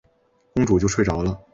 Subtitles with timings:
[0.55, 1.39] 公主就睡着了。